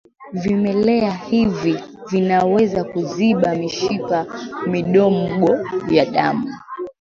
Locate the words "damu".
6.05-6.49